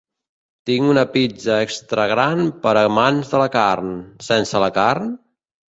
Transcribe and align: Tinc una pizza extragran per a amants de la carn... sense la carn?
Tinc 0.69 0.87
una 0.93 1.03
pizza 1.17 1.59
extragran 1.67 2.41
per 2.65 2.75
a 2.75 2.83
amants 2.91 3.33
de 3.35 3.45
la 3.47 3.49
carn... 3.61 3.97
sense 4.31 4.65
la 4.67 4.77
carn? 4.81 5.19